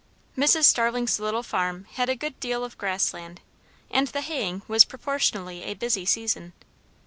Mrs. 0.35 0.63
Starling's 0.63 1.19
little 1.19 1.43
farm 1.43 1.85
had 1.93 2.09
a 2.09 2.15
good 2.15 2.39
deal 2.39 2.63
of 2.65 2.75
grass 2.79 3.13
land; 3.13 3.39
and 3.91 4.07
the 4.07 4.21
haying 4.21 4.63
was 4.67 4.83
proportionally 4.83 5.61
a 5.61 5.75
busy 5.75 6.07
season. 6.07 6.53